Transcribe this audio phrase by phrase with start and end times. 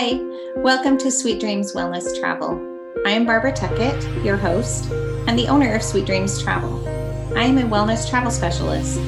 [0.00, 0.20] Hi,
[0.54, 2.52] welcome to Sweet Dreams Wellness Travel.
[3.04, 4.88] I am Barbara Tuckett, your host,
[5.26, 6.86] and the owner of Sweet Dreams Travel.
[7.36, 9.00] I am a wellness travel specialist.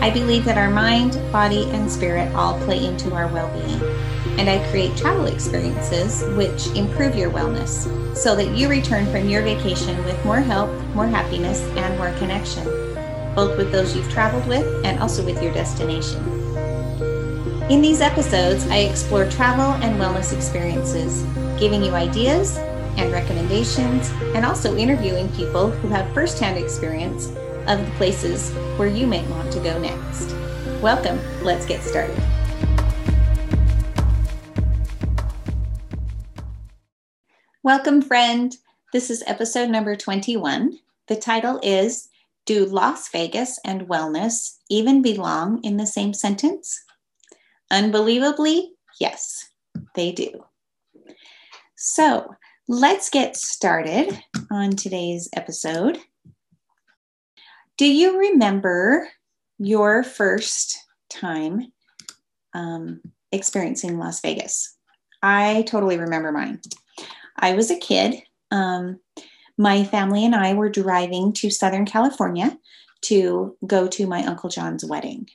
[0.00, 3.82] I believe that our mind, body, and spirit all play into our well being,
[4.40, 9.42] and I create travel experiences which improve your wellness so that you return from your
[9.42, 12.64] vacation with more health, more happiness, and more connection,
[13.34, 16.37] both with those you've traveled with and also with your destination.
[17.70, 21.22] In these episodes, I explore travel and wellness experiences,
[21.60, 22.56] giving you ideas
[22.96, 27.26] and recommendations, and also interviewing people who have firsthand experience
[27.66, 30.34] of the places where you may want to go next.
[30.80, 32.18] Welcome, let's get started.
[37.62, 38.56] Welcome, friend.
[38.94, 40.78] This is episode number 21.
[41.08, 42.08] The title is
[42.46, 46.82] Do Las Vegas and Wellness Even Belong in the Same Sentence?
[47.70, 49.50] Unbelievably, yes,
[49.94, 50.44] they do.
[51.76, 52.34] So
[52.66, 55.98] let's get started on today's episode.
[57.76, 59.08] Do you remember
[59.58, 60.78] your first
[61.10, 61.72] time
[62.54, 63.00] um,
[63.32, 64.76] experiencing Las Vegas?
[65.22, 66.60] I totally remember mine.
[67.36, 68.16] I was a kid.
[68.50, 68.98] Um,
[69.56, 72.56] my family and I were driving to Southern California
[73.02, 75.28] to go to my Uncle John's wedding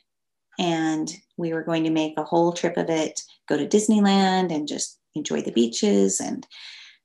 [0.60, 4.68] and we were going to make a whole trip of it, go to Disneyland and
[4.68, 6.46] just enjoy the beaches and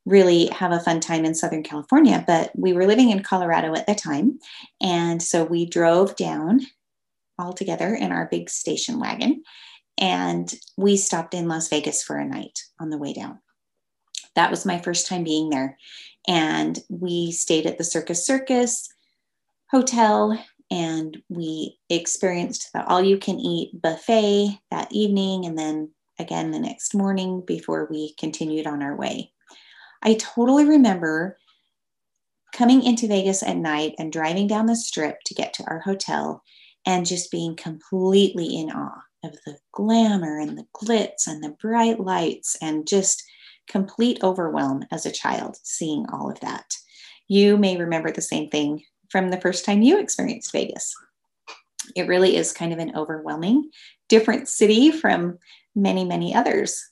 [0.05, 2.25] really have a fun time in Southern California.
[2.27, 4.39] But we were living in Colorado at the time.
[4.81, 6.61] And so we drove down
[7.39, 9.43] all together in our big station wagon
[9.99, 13.41] and we stopped in Las Vegas for a night on the way down.
[14.35, 15.77] That was my first time being there.
[16.29, 18.89] And we stayed at the Circus Circus
[19.71, 20.39] Hotel
[20.71, 26.59] and we experienced the all you can eat buffet that evening and then again the
[26.59, 29.33] next morning before we continued on our way.
[30.03, 31.39] I totally remember
[32.53, 36.43] coming into Vegas at night and driving down the strip to get to our hotel
[36.87, 42.01] and just being completely in awe of the glamour and the glitz and the bright
[42.01, 43.23] lights and just
[43.69, 46.65] complete overwhelm as a child seeing all of that.
[47.27, 50.95] You may remember the same thing from the first time you experienced Vegas.
[51.95, 53.71] It really is kind of an overwhelming,
[54.09, 55.39] different city from
[55.75, 56.91] many, many others.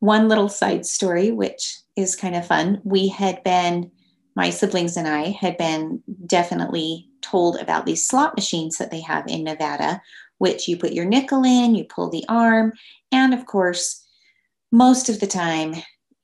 [0.00, 3.90] One little side story, which is kind of fun, we had been,
[4.36, 9.24] my siblings and I had been definitely told about these slot machines that they have
[9.28, 10.02] in Nevada,
[10.38, 12.72] which you put your nickel in, you pull the arm,
[13.12, 14.04] and of course,
[14.72, 15.74] most of the time,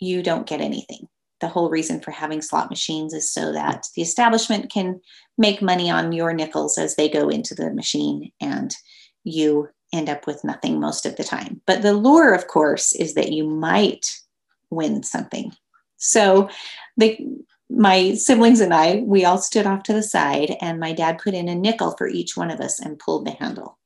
[0.00, 1.06] you don't get anything
[1.40, 5.00] the whole reason for having slot machines is so that the establishment can
[5.38, 8.74] make money on your nickels as they go into the machine and
[9.24, 11.60] you end up with nothing most of the time.
[11.66, 14.06] But the lure, of course, is that you might
[14.70, 15.52] win something.
[15.96, 16.48] So
[16.96, 17.18] the
[17.72, 21.34] my siblings and I, we all stood off to the side, and my dad put
[21.34, 23.78] in a nickel for each one of us and pulled the handle.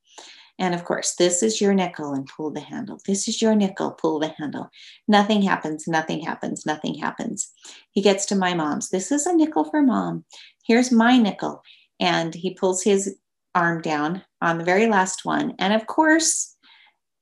[0.58, 3.00] And of course, this is your nickel and pull the handle.
[3.06, 4.70] This is your nickel, pull the handle.
[5.08, 7.52] Nothing happens, nothing happens, nothing happens.
[7.90, 8.90] He gets to my mom's.
[8.90, 10.24] This is a nickel for mom.
[10.64, 11.62] Here's my nickel.
[11.98, 13.16] And he pulls his
[13.54, 15.54] arm down on the very last one.
[15.58, 16.56] And of course,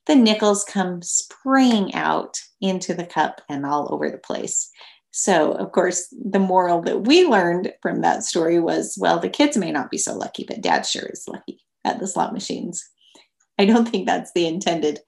[0.07, 4.71] the nickels come spraying out into the cup and all over the place.
[5.11, 9.57] So, of course, the moral that we learned from that story was well, the kids
[9.57, 12.83] may not be so lucky, but dad sure is lucky at the slot machines.
[13.63, 14.99] I don't think that's the intended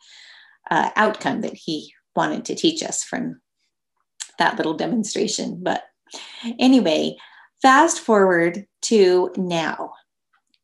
[0.70, 3.40] uh, outcome that he wanted to teach us from
[4.38, 5.58] that little demonstration.
[5.60, 5.82] But
[6.60, 7.16] anyway,
[7.60, 9.92] fast forward to now,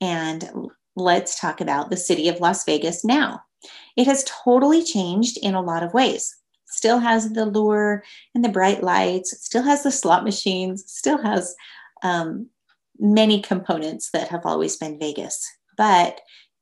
[0.01, 0.49] and
[0.95, 3.43] let's talk about the city of Las Vegas now.
[3.97, 6.37] It has totally changed in a lot of ways.
[6.67, 8.05] Still has the lure
[8.37, 11.57] and the bright lights, still has the slot machines, still has
[12.05, 12.49] um,
[13.01, 15.45] many components that have always been Vegas.
[15.77, 16.21] But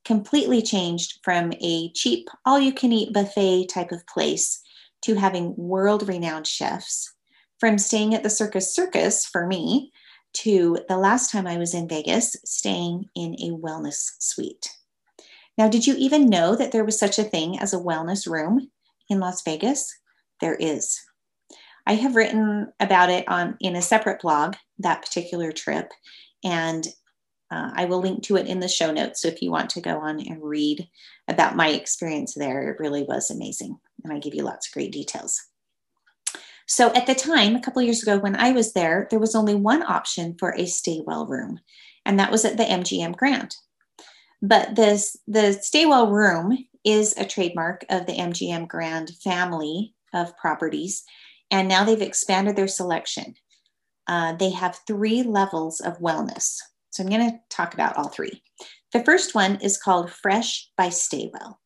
[0.09, 4.63] completely changed from a cheap, all you can eat buffet type of place
[5.03, 7.13] to having world renowned chefs,
[7.61, 9.93] from staying at the Circus Circus for me
[10.33, 14.71] to the last time I was in Vegas, staying in a wellness suite.
[15.59, 18.71] Now, did you even know that there was such a thing as a wellness room
[19.11, 19.95] in Las Vegas?
[20.41, 20.99] There is.
[21.87, 25.93] I have written about it on in a separate blog that particular trip
[26.43, 26.87] and
[27.51, 29.23] uh, I will link to it in the show notes.
[29.23, 30.89] So if you want to go on and read
[31.29, 33.79] about my experience there, it really was amazing.
[34.05, 35.41] And I give you lots of great details.
[36.67, 39.55] So at the time, a couple years ago when I was there, there was only
[39.55, 41.61] one option for a stay well room,
[42.05, 43.57] and that was at the MGM Grand.
[44.43, 50.37] But this the stay well room is a trademark of the MGM Grand family of
[50.37, 51.05] properties.
[51.51, 53.35] And now they've expanded their selection.
[54.07, 56.59] Uh, they have three levels of wellness.
[56.91, 58.43] So I'm going to talk about all three.
[58.93, 61.61] The first one is called Fresh by Staywell.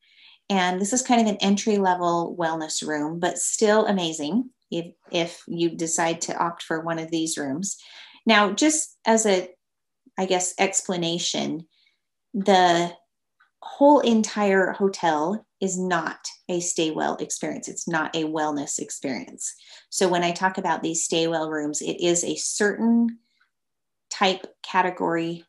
[0.51, 5.43] And this is kind of an entry level wellness room, but still amazing if, if
[5.47, 7.77] you decide to opt for one of these rooms.
[8.27, 9.49] Now, just as a,
[10.19, 11.67] I guess, explanation,
[12.35, 12.93] the
[13.63, 17.69] whole entire hotel is not a stay well experience.
[17.69, 19.55] It's not a wellness experience.
[19.89, 23.19] So when I talk about these stay well rooms, it is a certain
[24.23, 25.45] type category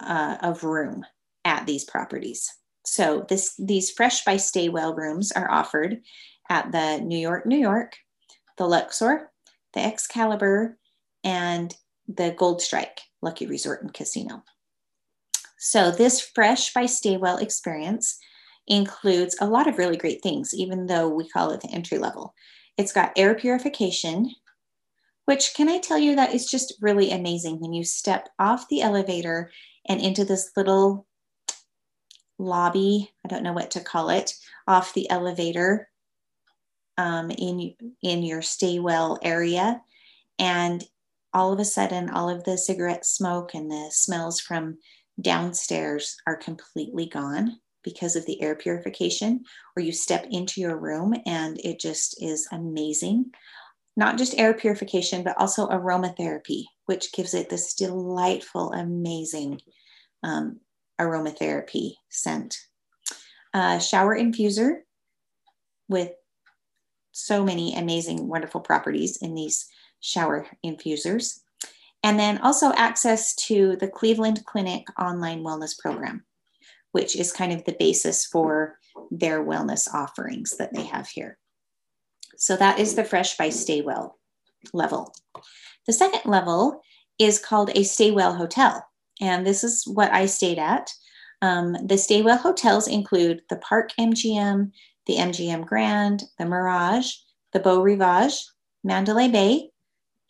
[0.00, 1.04] uh, of room
[1.44, 2.54] at these properties.
[2.84, 6.00] So this these fresh by stay well rooms are offered
[6.50, 7.96] at the New York, New York,
[8.56, 9.30] the Luxor,
[9.74, 10.78] the Excalibur,
[11.24, 11.74] and
[12.06, 14.42] the Gold Strike Lucky Resort and Casino.
[15.58, 18.18] So, this Fresh by Staywell experience
[18.68, 22.32] includes a lot of really great things, even though we call it the entry level.
[22.76, 24.30] It's got air purification,
[25.28, 28.80] which can I tell you that is just really amazing when you step off the
[28.80, 29.50] elevator
[29.86, 31.06] and into this little
[32.38, 34.32] lobby, I don't know what to call it,
[34.66, 35.90] off the elevator
[36.96, 39.82] um, in, in your Staywell area.
[40.38, 40.82] And
[41.34, 44.78] all of a sudden, all of the cigarette smoke and the smells from
[45.20, 49.44] downstairs are completely gone because of the air purification,
[49.76, 53.30] or you step into your room and it just is amazing.
[53.98, 59.60] Not just air purification, but also aromatherapy, which gives it this delightful, amazing
[60.22, 60.60] um,
[61.00, 62.56] aromatherapy scent.
[63.80, 64.82] Shower infuser
[65.88, 66.12] with
[67.10, 69.66] so many amazing, wonderful properties in these
[69.98, 71.40] shower infusers
[72.04, 76.24] and then also access to the Cleveland Clinic online wellness program,
[76.92, 78.78] which is kind of the basis for
[79.10, 81.36] their wellness offerings that they have here.
[82.38, 84.18] So that is the Fresh by Staywell
[84.72, 85.12] level.
[85.86, 86.80] The second level
[87.18, 88.86] is called a Staywell Hotel.
[89.20, 90.90] And this is what I stayed at.
[91.42, 94.70] Um, the Staywell hotels include the Park MGM,
[95.06, 97.12] the MGM Grand, the Mirage,
[97.52, 98.46] the Beau Rivage,
[98.84, 99.70] Mandalay Bay,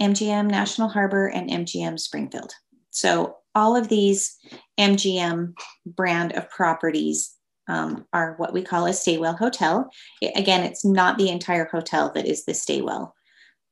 [0.00, 2.52] MGM National Harbor, and MGM Springfield.
[2.90, 4.36] So all of these
[4.78, 5.54] MGM
[5.84, 7.34] brand of properties
[7.68, 9.90] um, are what we call a Staywell hotel.
[10.20, 13.14] It, again, it's not the entire hotel that is the Staywell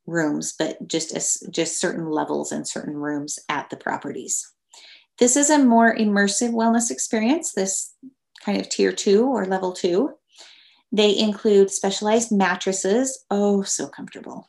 [0.06, 4.46] rooms, but just just certain levels and certain rooms at the properties.
[5.18, 7.52] This is a more immersive wellness experience.
[7.52, 7.92] This
[8.44, 10.10] kind of tier two or level two.
[10.92, 13.24] They include specialized mattresses.
[13.30, 14.48] Oh, so comfortable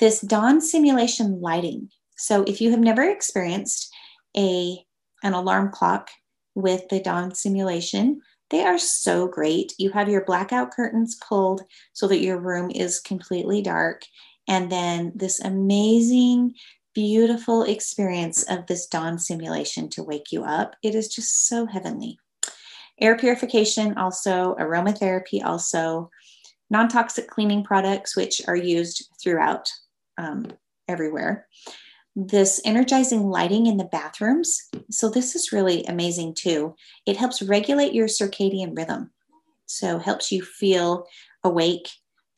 [0.00, 1.90] this dawn simulation lighting.
[2.16, 3.94] So if you have never experienced
[4.36, 4.84] a
[5.22, 6.08] an alarm clock
[6.54, 9.72] with the dawn simulation, they are so great.
[9.78, 11.62] You have your blackout curtains pulled
[11.92, 14.02] so that your room is completely dark.
[14.48, 16.54] And then this amazing,
[16.94, 20.74] beautiful experience of this dawn simulation to wake you up.
[20.82, 22.18] It is just so heavenly.
[23.00, 26.10] Air purification, also, aromatherapy, also,
[26.68, 29.70] non toxic cleaning products, which are used throughout
[30.18, 30.46] um,
[30.88, 31.46] everywhere.
[32.22, 34.68] This energizing lighting in the bathrooms.
[34.90, 36.74] So, this is really amazing too.
[37.06, 39.10] It helps regulate your circadian rhythm.
[39.64, 41.06] So, helps you feel
[41.42, 41.88] awake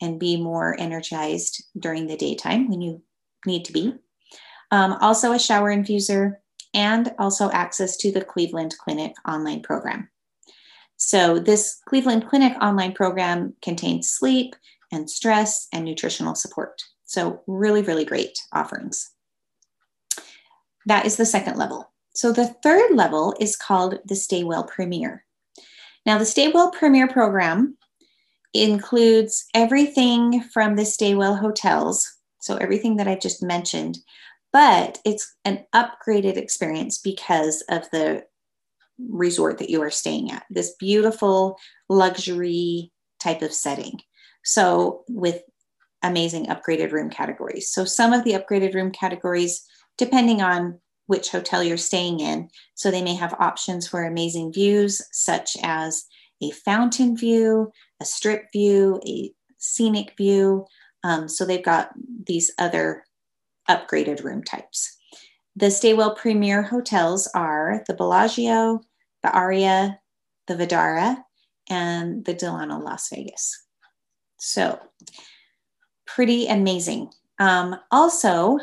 [0.01, 3.01] and be more energized during the daytime when you
[3.45, 3.93] need to be.
[4.71, 6.35] Um, also, a shower infuser
[6.73, 10.07] and also access to the Cleveland Clinic online program.
[10.95, 14.55] So, this Cleveland Clinic online program contains sleep
[14.93, 16.81] and stress and nutritional support.
[17.03, 19.12] So, really, really great offerings.
[20.85, 21.91] That is the second level.
[22.15, 25.25] So, the third level is called the Staywell Premier.
[26.05, 27.77] Now, the Staywell Premier program
[28.53, 32.07] includes everything from the Staywell hotels,
[32.39, 33.97] so everything that I just mentioned,
[34.51, 38.23] but it's an upgraded experience because of the
[39.09, 41.57] resort that you are staying at, this beautiful
[41.89, 43.99] luxury type of setting.
[44.43, 45.41] So, with
[46.03, 47.69] amazing upgraded room categories.
[47.69, 49.65] So some of the upgraded room categories,
[49.97, 55.01] depending on which hotel you're staying in, so they may have options for amazing views,
[55.11, 56.05] such as
[56.41, 57.71] a fountain view,
[58.01, 60.65] a strip view, a scenic view.
[61.03, 61.89] Um, so they've got
[62.25, 63.03] these other
[63.69, 64.97] upgraded room types.
[65.55, 68.81] The Staywell Premier hotels are the Bellagio,
[69.21, 69.99] the Aria,
[70.47, 71.23] the Vdara,
[71.69, 73.65] and the Delano Las Vegas.
[74.37, 74.79] So
[76.05, 77.11] pretty amazing.
[77.39, 78.59] Um, also,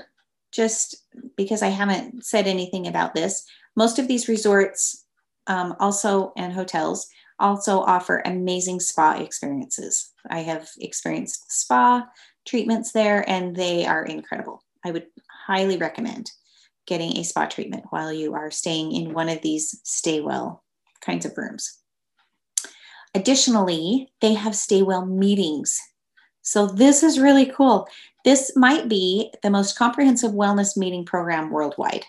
[0.53, 1.00] just
[1.41, 5.07] because I haven't said anything about this, most of these resorts
[5.47, 10.13] um, also and hotels also offer amazing spa experiences.
[10.29, 12.07] I have experienced spa
[12.47, 14.63] treatments there and they are incredible.
[14.85, 15.07] I would
[15.47, 16.31] highly recommend
[16.87, 20.63] getting a spa treatment while you are staying in one of these stay well
[21.01, 21.79] kinds of rooms.
[23.15, 25.81] Additionally, they have stay well meetings.
[26.51, 27.87] So this is really cool.
[28.25, 32.05] This might be the most comprehensive wellness meeting program worldwide.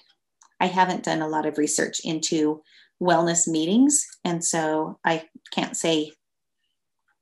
[0.60, 2.64] I haven't done a lot of research into
[3.00, 6.14] wellness meetings, and so I can't say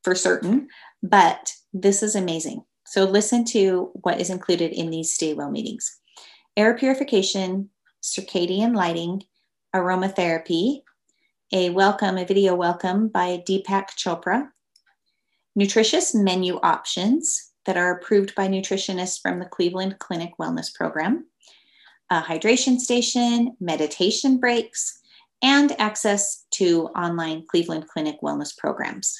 [0.02, 0.70] for certain,
[1.04, 2.64] but this is amazing.
[2.86, 6.00] So listen to what is included in these stay well meetings
[6.56, 7.70] air purification,
[8.02, 9.24] circadian lighting,
[9.76, 10.84] aromatherapy,
[11.52, 14.52] a welcome, a video welcome by Deepak Chopra,
[15.56, 21.26] nutritious menu options that are approved by nutritionists from the Cleveland Clinic Wellness Program,
[22.10, 25.00] a hydration station, meditation breaks,
[25.42, 29.16] and access to online Cleveland Clinic wellness programs.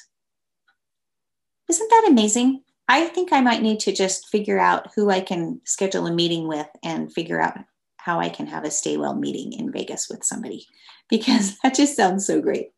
[1.68, 2.62] Isn't that amazing?
[2.88, 6.48] I think I might need to just figure out who I can schedule a meeting
[6.48, 7.56] with and figure out
[7.96, 10.66] how I can have a stay well meeting in Vegas with somebody
[11.08, 12.72] because that just sounds so great.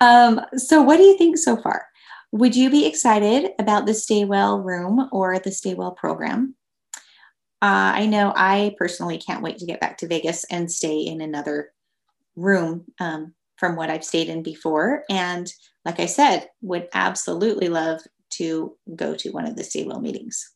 [0.00, 1.86] Um, so, what do you think so far?
[2.32, 6.54] Would you be excited about the Stay Well room or the Stay Well program?
[7.62, 11.20] Uh, I know I personally can't wait to get back to Vegas and stay in
[11.20, 11.72] another
[12.36, 15.04] room um, from what I've stayed in before.
[15.10, 15.52] And
[15.84, 20.54] like I said, would absolutely love to go to one of the Stay Well meetings.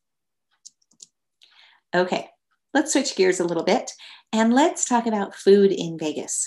[1.95, 2.29] Okay,
[2.73, 3.91] let's switch gears a little bit
[4.33, 6.47] and let's talk about food in Vegas.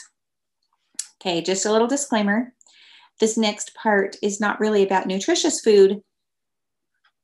[1.21, 2.53] Okay, just a little disclaimer.
[3.19, 6.01] This next part is not really about nutritious food,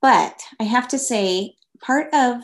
[0.01, 2.43] but I have to say, part of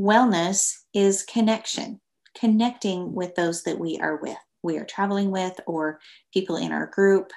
[0.00, 2.00] wellness is connection,
[2.34, 6.00] connecting with those that we are with, we are traveling with, or
[6.32, 7.30] people in our group.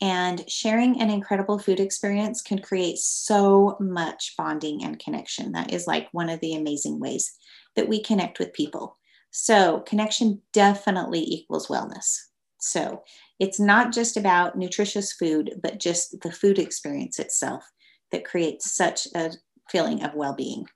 [0.00, 5.52] And sharing an incredible food experience can create so much bonding and connection.
[5.52, 7.32] That is like one of the amazing ways
[7.74, 8.96] that we connect with people.
[9.32, 12.27] So, connection definitely equals wellness.
[12.58, 13.02] So,
[13.38, 17.64] it's not just about nutritious food, but just the food experience itself
[18.10, 19.30] that creates such a
[19.70, 20.66] feeling of well being.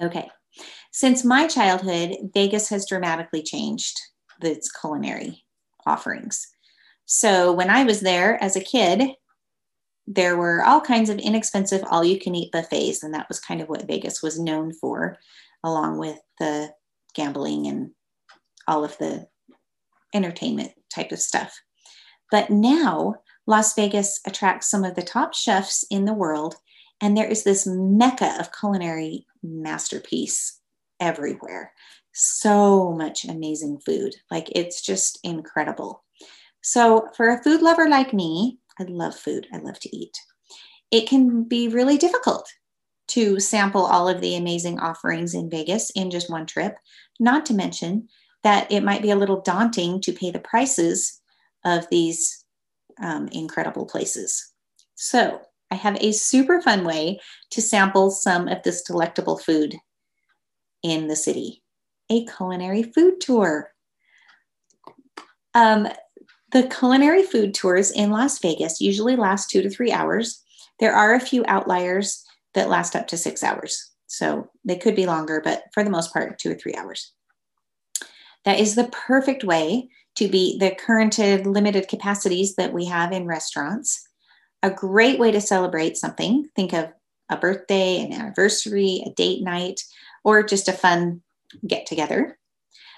[0.00, 0.28] Okay,
[0.92, 3.98] since my childhood, Vegas has dramatically changed
[4.42, 5.44] its culinary
[5.86, 6.46] offerings.
[7.04, 9.02] So when I was there as a kid,
[10.06, 13.60] there were all kinds of inexpensive all you can eat buffets and that was kind
[13.60, 15.16] of what Vegas was known for
[15.62, 16.70] along with the
[17.14, 17.92] gambling and
[18.66, 19.26] all of the
[20.14, 21.60] entertainment type of stuff.
[22.30, 23.16] But now
[23.46, 26.54] Las Vegas attracts some of the top chefs in the world
[27.00, 30.60] and there is this mecca of culinary masterpiece
[31.00, 31.72] everywhere.
[32.14, 34.14] So much amazing food.
[34.30, 36.04] Like it's just incredible.
[36.62, 40.16] So, for a food lover like me, I love food, I love to eat.
[40.92, 42.48] It can be really difficult
[43.08, 46.76] to sample all of the amazing offerings in Vegas in just one trip,
[47.18, 48.08] not to mention
[48.42, 51.20] that it might be a little daunting to pay the prices
[51.64, 52.44] of these
[53.02, 54.52] um, incredible places.
[54.94, 57.18] So, I have a super fun way
[57.50, 59.74] to sample some of this delectable food
[60.82, 61.62] in the city
[62.10, 63.72] a culinary food tour.
[65.54, 65.88] Um,
[66.52, 70.42] the culinary food tours in Las Vegas usually last two to three hours.
[70.78, 72.22] There are a few outliers
[72.54, 73.90] that last up to six hours.
[74.06, 77.14] So they could be longer, but for the most part, two or three hours.
[78.44, 83.26] That is the perfect way to beat the current limited capacities that we have in
[83.26, 84.08] restaurants.
[84.62, 86.48] A great way to celebrate something.
[86.54, 86.92] Think of
[87.28, 89.80] a birthday, an anniversary, a date night,
[90.24, 91.22] or just a fun
[91.66, 92.38] get together.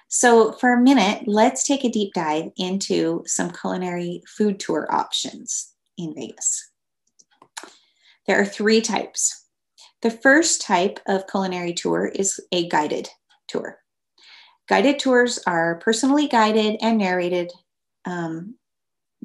[0.09, 5.73] So, for a minute, let's take a deep dive into some culinary food tour options
[5.97, 6.71] in Vegas.
[8.27, 9.47] There are three types.
[10.03, 13.09] The first type of culinary tour is a guided
[13.49, 13.79] tour.
[14.69, 17.53] Guided tours are personally guided and narrated
[18.05, 18.55] um,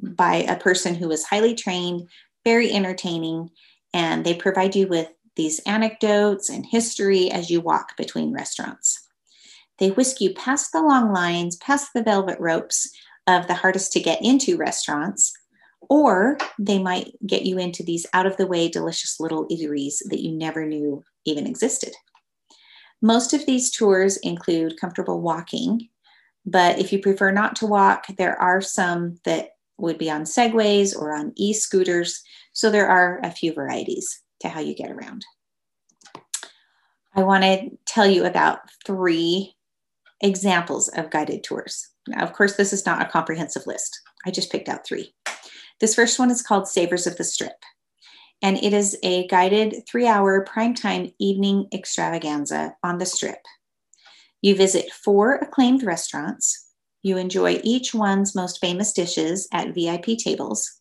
[0.02, 2.10] by a person who is highly trained,
[2.44, 3.50] very entertaining,
[3.94, 9.08] and they provide you with these anecdotes and history as you walk between restaurants.
[9.78, 12.90] They whisk you past the long lines, past the velvet ropes
[13.28, 15.32] of the hardest to get into restaurants,
[15.90, 20.22] or they might get you into these out of the way, delicious little eateries that
[20.22, 21.94] you never knew even existed.
[23.02, 25.90] Most of these tours include comfortable walking,
[26.46, 30.96] but if you prefer not to walk, there are some that would be on segways
[30.96, 32.22] or on e scooters.
[32.54, 35.26] So there are a few varieties to how you get around.
[37.16, 39.56] I want to tell you about three
[40.22, 41.88] examples of guided tours.
[42.08, 44.02] Now, of course, this is not a comprehensive list.
[44.26, 45.14] I just picked out three.
[45.80, 47.64] This first one is called Savors of the Strip,
[48.42, 53.44] and it is a guided three hour primetime evening extravaganza on the Strip.
[54.42, 56.68] You visit four acclaimed restaurants.
[57.02, 60.80] You enjoy each one's most famous dishes at VIP tables.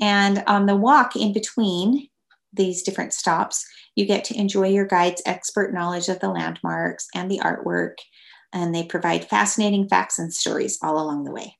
[0.00, 2.08] And on the walk in between
[2.52, 7.30] these different stops, you get to enjoy your guide's expert knowledge of the landmarks and
[7.30, 7.96] the artwork,
[8.52, 11.56] and they provide fascinating facts and stories all along the way.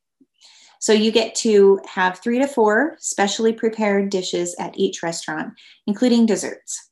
[0.84, 5.54] So you get to have three to four specially prepared dishes at each restaurant,
[5.86, 6.90] including desserts.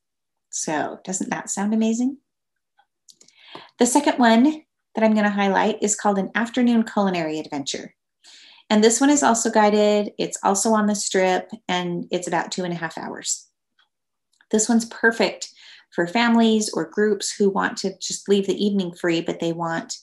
[0.48, 2.16] So, doesn't that sound amazing?
[3.78, 4.62] The second one
[4.94, 7.94] that I'm going to highlight is called an afternoon culinary adventure.
[8.70, 12.64] And this one is also guided, it's also on the strip, and it's about two
[12.64, 13.46] and a half hours.
[14.50, 15.50] This one's perfect
[15.90, 19.98] for families or groups who want to just leave the evening free, but they want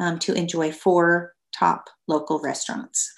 [0.00, 3.12] um, to enjoy four top local restaurants.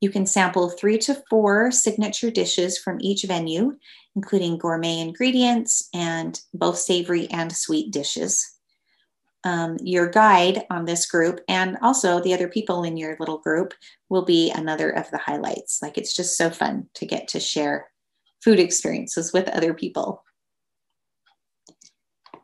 [0.00, 3.76] You can sample three to four signature dishes from each venue,
[4.16, 8.56] including gourmet ingredients and both savory and sweet dishes.
[9.44, 13.72] Um, your guide on this group and also the other people in your little group
[14.10, 15.80] will be another of the highlights.
[15.82, 17.88] Like it's just so fun to get to share
[18.42, 20.24] food experiences with other people.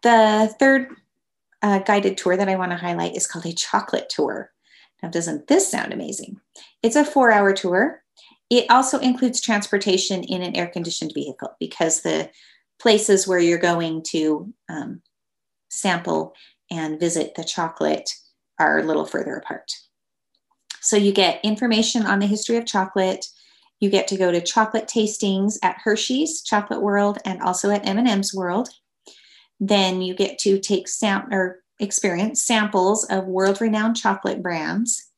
[0.02, 0.96] The third
[1.62, 4.52] uh, guided tour that I want to highlight is called a chocolate tour.
[5.02, 6.40] Now, doesn't this sound amazing?
[6.83, 8.02] It's a four hour tour.
[8.49, 12.30] It also includes transportation in an air conditioned vehicle because the
[12.80, 15.02] places where you're going to um,
[15.68, 16.35] sample
[16.71, 18.11] and visit the chocolate
[18.59, 19.73] are a little further apart.
[20.80, 23.26] So you get information on the history of chocolate,
[23.80, 28.33] you get to go to chocolate tastings at Hershey's Chocolate World and also at M&M's
[28.33, 28.68] World.
[29.61, 35.11] Then you get to take sam- or experience samples of world-renowned chocolate brands,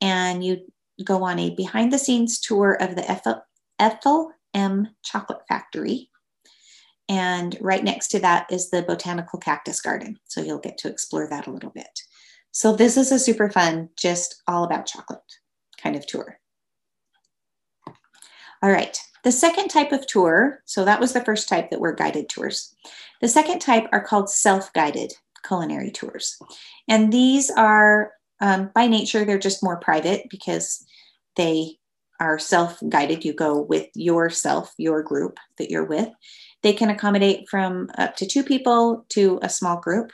[0.00, 0.58] and you
[1.04, 3.42] go on a behind-the-scenes tour of the
[3.78, 6.10] Ethel M Chocolate Factory.
[7.08, 10.18] And right next to that is the Botanical Cactus Garden.
[10.26, 12.00] So you'll get to explore that a little bit.
[12.50, 15.20] So this is a super fun, just all about chocolate
[15.80, 16.38] kind of tour.
[18.62, 21.92] All right, the second type of tour, so that was the first type that were
[21.92, 22.74] guided tours.
[23.20, 25.12] The second type are called self-guided
[25.46, 26.36] culinary tours.
[26.88, 30.84] And these are, um, by nature, they're just more private because
[31.38, 31.78] they
[32.20, 33.24] are self-guided.
[33.24, 36.08] You go with yourself, your group that you're with.
[36.62, 40.10] They can accommodate from up to two people to a small group.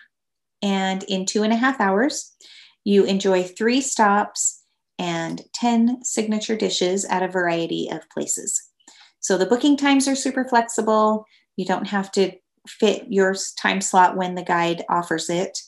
[0.62, 2.36] And in two and a half hours,
[2.84, 4.62] you enjoy three stops
[4.98, 8.62] and 10 signature dishes at a variety of places.
[9.20, 11.24] So the booking times are super flexible.
[11.56, 12.32] You don't have to
[12.68, 15.58] fit your time slot when the guide offers it.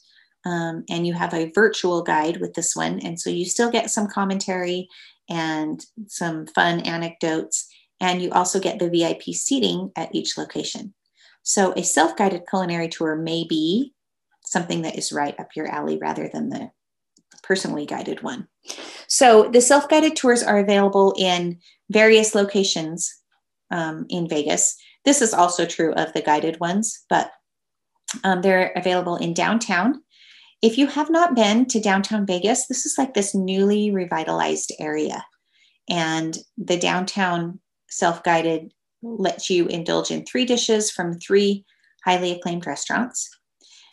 [0.45, 3.01] Um, and you have a virtual guide with this one.
[3.01, 4.89] And so you still get some commentary
[5.29, 7.69] and some fun anecdotes.
[8.01, 10.95] And you also get the VIP seating at each location.
[11.43, 13.95] So a self guided culinary tour may be
[14.45, 16.71] something that is right up your alley rather than the
[17.43, 18.49] personally guided one.
[19.09, 21.59] So the self guided tours are available in
[21.91, 23.15] various locations
[23.71, 24.77] um, in Vegas.
[25.05, 27.31] This is also true of the guided ones, but
[28.25, 30.03] um, they're available in downtown.
[30.63, 35.25] If you have not been to downtown Vegas, this is like this newly revitalized area.
[35.89, 41.65] And the downtown self guided lets you indulge in three dishes from three
[42.05, 43.29] highly acclaimed restaurants.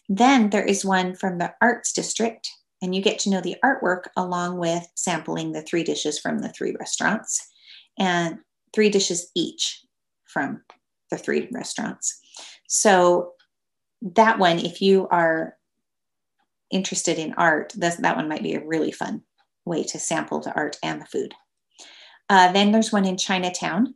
[0.10, 2.50] Then there is one from the Arts District
[2.82, 6.50] and you get to know the artwork along with sampling the three dishes from the
[6.50, 7.48] three restaurants
[7.98, 8.40] and
[8.74, 9.82] three dishes each
[10.26, 10.62] from
[11.10, 12.20] the three restaurants.
[12.68, 13.32] So
[14.02, 15.56] that one, if you are
[16.74, 19.22] interested in art, that, one might be a really fun
[19.66, 21.34] way to sample the art and the food.
[22.30, 23.94] Uh, then there's one in Chinatown.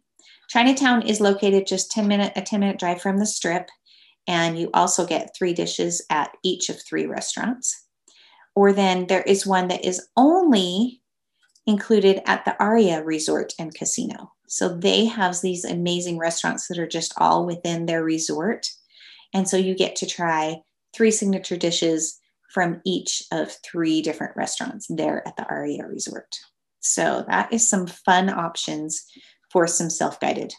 [0.50, 3.70] Chinatown is located just 10 minute, a 10 minute drive from the strip.
[4.28, 7.88] And you also get three dishes at each of three restaurants
[8.58, 11.00] or then there is one that is only
[11.68, 14.32] included at the Aria Resort and Casino.
[14.48, 18.68] So they have these amazing restaurants that are just all within their resort.
[19.32, 20.62] And so you get to try
[20.92, 22.20] three signature dishes
[22.58, 26.40] from each of three different restaurants there at the Aria Resort.
[26.80, 29.06] So that is some fun options
[29.52, 30.56] for some self guided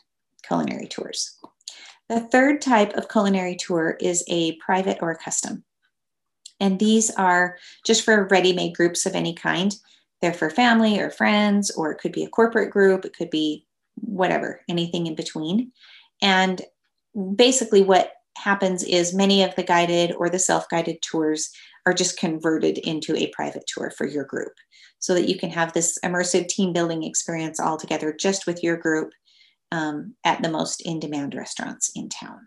[0.46, 1.36] culinary tours.
[2.08, 5.64] The third type of culinary tour is a private or custom.
[6.60, 9.74] And these are just for ready made groups of any kind.
[10.22, 13.66] They're for family or friends, or it could be a corporate group, it could be
[13.96, 15.72] whatever, anything in between.
[16.22, 16.62] And
[17.34, 21.50] basically, what happens is many of the guided or the self guided tours
[21.88, 24.52] are just converted into a private tour for your group
[24.98, 28.76] so that you can have this immersive team building experience all together just with your
[28.76, 29.10] group
[29.72, 32.40] um, at the most in demand restaurants in town.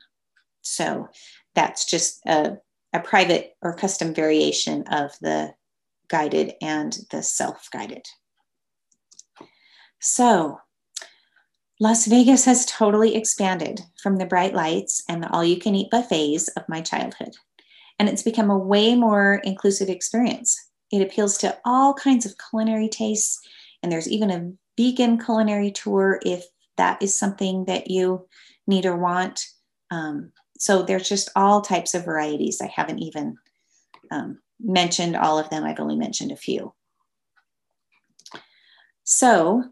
[0.61, 1.07] So
[1.55, 2.57] that's just a,
[2.93, 5.55] a private or custom variation of the
[6.07, 8.05] guided and the self guided.
[9.99, 10.59] So,
[11.79, 15.89] Las Vegas has totally expanded from the bright lights and the all you can eat
[15.89, 17.33] buffets of my childhood.
[18.01, 20.59] And it's become a way more inclusive experience.
[20.91, 23.39] It appeals to all kinds of culinary tastes,
[23.83, 26.43] and there's even a vegan culinary tour if
[26.77, 28.27] that is something that you
[28.65, 29.45] need or want.
[29.91, 32.59] Um, so there's just all types of varieties.
[32.59, 33.35] I haven't even
[34.09, 36.73] um, mentioned all of them, I've only mentioned a few.
[39.03, 39.65] So,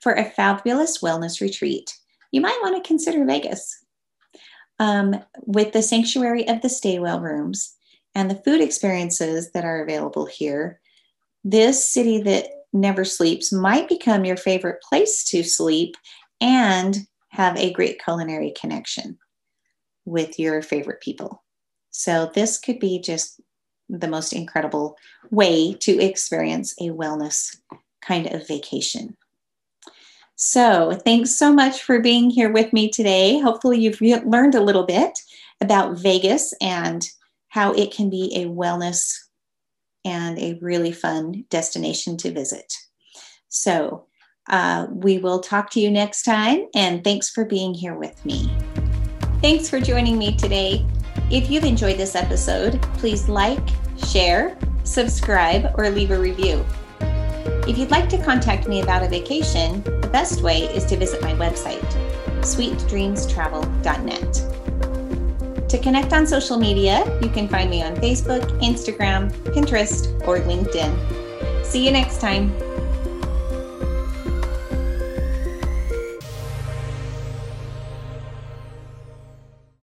[0.00, 1.96] for a fabulous wellness retreat,
[2.32, 3.78] you might want to consider Vegas.
[4.80, 7.75] Um, with the sanctuary of the Staywell rooms
[8.16, 10.80] and the food experiences that are available here,
[11.44, 15.94] this city that never sleeps might become your favorite place to sleep
[16.40, 19.18] and have a great culinary connection
[20.06, 21.44] with your favorite people.
[21.90, 23.38] So, this could be just
[23.90, 24.96] the most incredible
[25.30, 27.54] way to experience a wellness
[28.00, 29.14] kind of vacation.
[30.36, 33.38] So, thanks so much for being here with me today.
[33.40, 35.18] Hopefully, you've re- learned a little bit
[35.60, 37.06] about Vegas and
[37.56, 39.16] how it can be a wellness
[40.04, 42.70] and a really fun destination to visit.
[43.48, 44.04] So,
[44.50, 48.54] uh, we will talk to you next time, and thanks for being here with me.
[49.40, 50.84] Thanks for joining me today.
[51.30, 53.66] If you've enjoyed this episode, please like,
[54.06, 56.62] share, subscribe, or leave a review.
[57.66, 61.22] If you'd like to contact me about a vacation, the best way is to visit
[61.22, 61.80] my website,
[62.42, 64.65] sweetdreamstravel.net.
[65.76, 70.88] To connect on social media, you can find me on Facebook, Instagram, Pinterest, or LinkedIn.
[71.66, 72.50] See you next time.